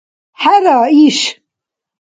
–ХӀера 0.41 0.77
иш. 1.05 1.17